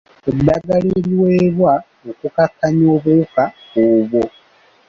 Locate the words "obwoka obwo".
2.95-4.23